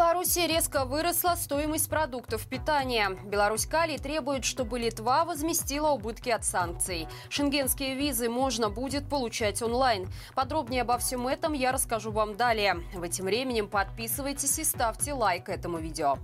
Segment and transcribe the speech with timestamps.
[0.00, 3.18] Беларуси резко выросла стоимость продуктов питания.
[3.26, 7.06] Беларусь Калий требует, чтобы Литва возместила убытки от санкций.
[7.28, 10.08] Шенгенские визы можно будет получать онлайн.
[10.34, 12.76] Подробнее обо всем этом я расскажу вам далее.
[12.94, 16.16] В этим временем подписывайтесь и ставьте лайк этому видео.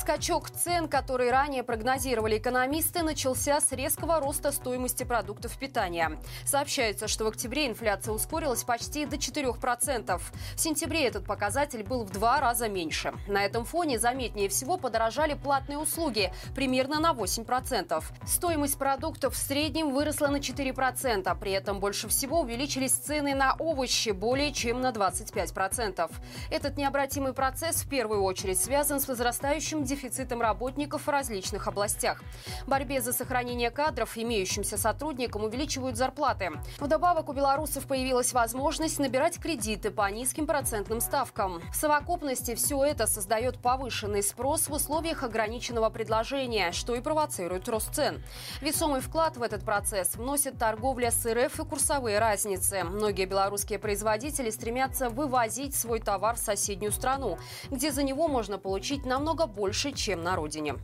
[0.00, 6.18] Скачок цен, который ранее прогнозировали экономисты, начался с резкого роста стоимости продуктов питания.
[6.46, 10.18] Сообщается, что в октябре инфляция ускорилась почти до 4%.
[10.56, 13.12] В сентябре этот показатель был в два раза меньше.
[13.28, 18.02] На этом фоне заметнее всего подорожали платные услуги примерно на 8%.
[18.26, 21.38] Стоимость продуктов в среднем выросла на 4%.
[21.38, 26.10] При этом больше всего увеличились цены на овощи более чем на 25%.
[26.50, 32.22] Этот необратимый процесс в первую очередь связан с возрастающим дефицитом работников в различных областях.
[32.64, 36.52] В борьбе за сохранение кадров имеющимся сотрудникам увеличивают зарплаты.
[36.78, 41.60] Вдобавок у белорусов появилась возможность набирать кредиты по низким процентным ставкам.
[41.72, 47.92] В совокупности все это создает повышенный спрос в условиях ограниченного предложения, что и провоцирует рост
[47.92, 48.22] цен.
[48.60, 52.84] Весомый вклад в этот процесс вносит торговля с РФ и курсовые разницы.
[52.84, 57.38] Многие белорусские производители стремятся вывозить свой товар в соседнюю страну,
[57.70, 60.74] где за него можно получить намного больше больше, чем на родине.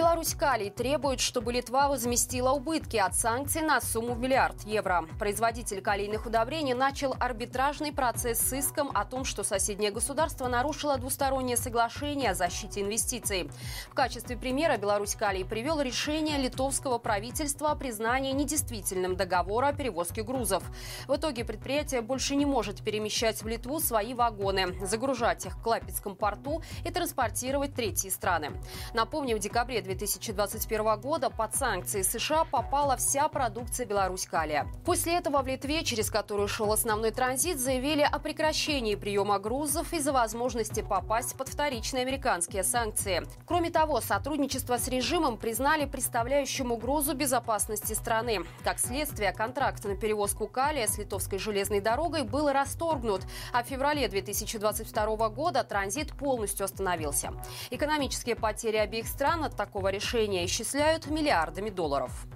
[0.00, 5.04] Беларусь Калий требует, чтобы Литва возместила убытки от санкций на сумму в миллиард евро.
[5.18, 11.58] Производитель калийных удобрений начал арбитражный процесс с иском о том, что соседнее государство нарушило двустороннее
[11.58, 13.50] соглашение о защите инвестиций.
[13.90, 20.22] В качестве примера Беларусь Калий привел решение литовского правительства о признании недействительным договора о перевозке
[20.22, 20.62] грузов.
[21.08, 26.16] В итоге предприятие больше не может перемещать в Литву свои вагоны, загружать их в Клапецком
[26.16, 28.52] порту и транспортировать третьи страны.
[28.94, 34.68] Напомним, в декабре 2021 года под санкции США попала вся продукция Беларусь-Калия.
[34.84, 40.12] После этого в Литве, через которую шел основной транзит, заявили о прекращении приема грузов из-за
[40.12, 43.26] возможности попасть под вторичные американские санкции.
[43.46, 48.40] Кроме того, сотрудничество с режимом признали представляющим угрозу безопасности страны.
[48.62, 54.06] Как следствие, контракт на перевозку калия с литовской железной дорогой был расторгнут, а в феврале
[54.06, 57.32] 2022 года транзит полностью остановился.
[57.70, 62.26] Экономические потери обеих стран от такого такого решения исчисляют миллиардами долларов.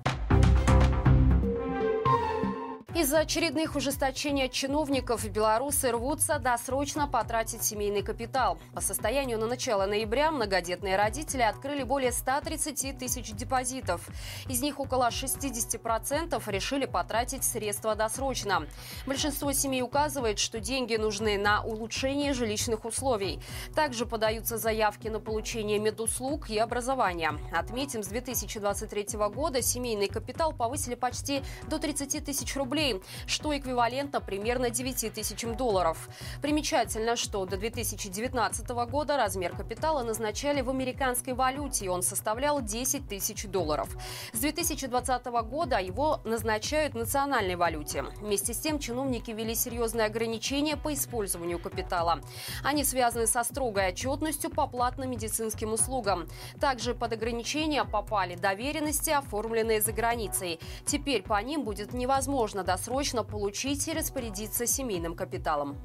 [2.95, 8.57] Из-за очередных ужесточений чиновников белорусы рвутся досрочно потратить семейный капитал.
[8.73, 14.09] По состоянию на начало ноября многодетные родители открыли более 130 тысяч депозитов.
[14.49, 18.65] Из них около 60% решили потратить средства досрочно.
[19.07, 23.41] Большинство семей указывает, что деньги нужны на улучшение жилищных условий.
[23.75, 27.35] Также подаются заявки на получение медуслуг и образования.
[27.53, 34.21] Отметим, с 2023 года семейный капитал повысили почти до 30 тысяч рублей рублей, что эквивалентно
[34.21, 36.09] примерно 9 тысячам долларов.
[36.43, 43.09] Примечательно, что до 2019 года размер капитала назначали в американской валюте, и он составлял 10
[43.09, 43.89] тысяч долларов.
[44.33, 48.05] С 2020 года его назначают в национальной валюте.
[48.21, 52.21] Вместе с тем чиновники ввели серьезные ограничения по использованию капитала.
[52.63, 56.29] Они связаны со строгой отчетностью по платным медицинским услугам.
[56.61, 60.59] Также под ограничения попали доверенности, оформленные за границей.
[60.87, 65.77] Теперь по ним будет невозможно досрочно получить и распорядиться семейным капиталом.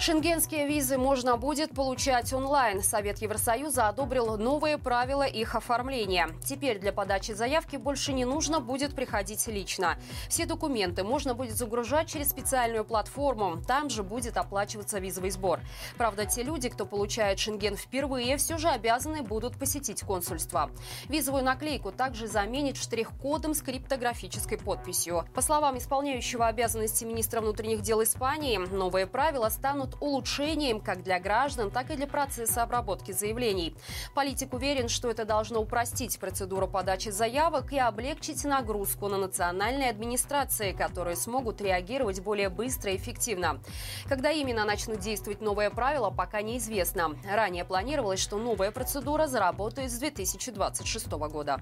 [0.00, 2.82] Шенгенские визы можно будет получать онлайн.
[2.82, 6.30] Совет Евросоюза одобрил новые правила их оформления.
[6.42, 9.98] Теперь для подачи заявки больше не нужно будет приходить лично.
[10.30, 13.62] Все документы можно будет загружать через специальную платформу.
[13.68, 15.60] Там же будет оплачиваться визовый сбор.
[15.98, 20.70] Правда, те люди, кто получает Шенген впервые, все же обязаны будут посетить консульство.
[21.10, 25.26] Визовую наклейку также заменит штрих-кодом с криптографической подписью.
[25.34, 31.18] По словам исполняющего обязанности министра внутренних дел Испании, новые правила станут станут улучшением как для
[31.20, 33.74] граждан, так и для процесса обработки заявлений.
[34.14, 40.72] Политик уверен, что это должно упростить процедуру подачи заявок и облегчить нагрузку на национальные администрации,
[40.72, 43.60] которые смогут реагировать более быстро и эффективно.
[44.08, 47.16] Когда именно начнут действовать новые правила, пока неизвестно.
[47.30, 51.60] Ранее планировалось, что новая процедура заработает с 2026 года.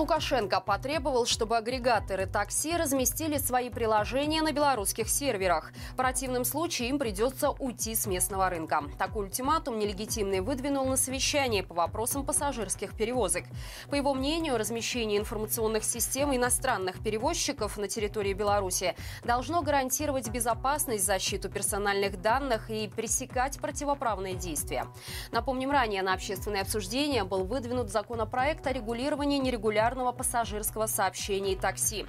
[0.00, 5.72] Лукашенко потребовал, чтобы агрегаторы такси разместили свои приложения на белорусских серверах.
[5.92, 8.82] В противном случае им придется уйти с местного рынка.
[8.98, 13.44] Такой ультиматум нелегитимный выдвинул на совещании по вопросам пассажирских перевозок.
[13.90, 21.50] По его мнению, размещение информационных систем иностранных перевозчиков на территории Беларуси должно гарантировать безопасность, защиту
[21.50, 24.86] персональных данных и пресекать противоправные действия.
[25.30, 31.56] Напомним, ранее на общественное обсуждение был выдвинут законопроект о регулировании нерегулярных регулярного пассажирского сообщения и
[31.56, 32.06] такси.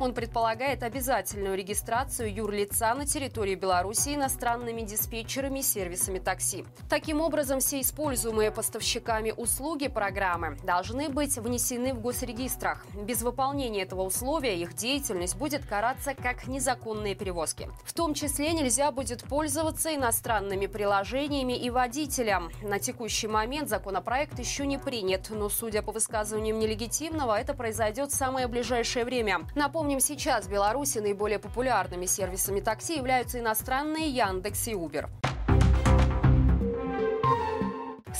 [0.00, 6.64] Он предполагает обязательную регистрацию юрлица на территории Беларуси иностранными диспетчерами и сервисами такси.
[6.88, 12.84] Таким образом, все используемые поставщиками услуги программы должны быть внесены в госрегистрах.
[12.94, 17.68] Без выполнения этого условия их деятельность будет караться как незаконные перевозки.
[17.84, 22.50] В том числе нельзя будет пользоваться иностранными приложениями и водителям.
[22.62, 28.14] На текущий момент законопроект еще не принят, но, судя по высказываниям нелегитимного, это произойдет в
[28.14, 29.40] самое ближайшее время.
[29.54, 35.08] Напомним, сейчас в Беларуси наиболее популярными сервисами такси являются иностранные Яндекс и Uber.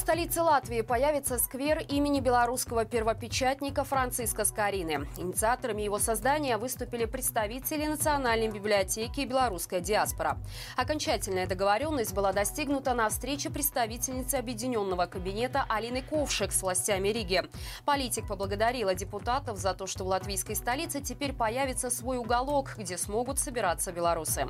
[0.05, 5.09] Столице Латвии появится сквер имени белорусского первопечатника Франциска Скорины.
[5.17, 10.37] Инициаторами его создания выступили представители Национальной библиотеки и белорусская диаспора.
[10.77, 17.43] Окончательная договоренность была достигнута на встрече представительницы Объединенного кабинета Алины Ковшик с властями Риги.
[17.87, 23.39] Политик поблагодарила депутатов за то, что в латвийской столице теперь появится свой уголок, где смогут
[23.39, 24.49] собираться белорусы.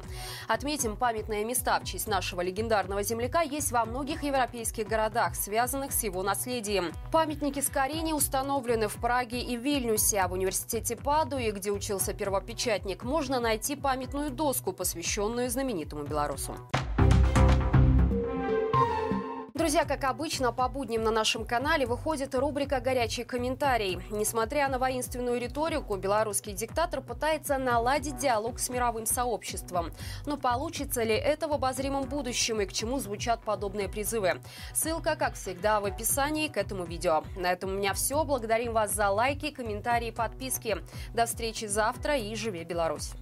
[0.49, 6.03] Отметим, памятные места в честь нашего легендарного земляка есть во многих европейских городах связанных с
[6.03, 6.93] его наследием.
[7.13, 13.41] Памятники Скорине установлены в Праге и Вильнюсе, а в университете Падуи, где учился первопечатник, можно
[13.41, 16.57] найти памятную доску, посвященную знаменитому белорусу.
[19.75, 23.99] Друзья, как обычно, по будням на нашем канале выходит рубрика «Горячий комментарий».
[24.09, 29.91] Несмотря на воинственную риторику, белорусский диктатор пытается наладить диалог с мировым сообществом.
[30.27, 34.41] Но получится ли это в обозримом будущем и к чему звучат подобные призывы?
[34.73, 37.25] Ссылка, как всегда, в описании к этому видео.
[37.37, 38.23] На этом у меня все.
[38.23, 40.85] Благодарим вас за лайки, комментарии, подписки.
[41.15, 43.15] До встречи завтра и живи Беларусь!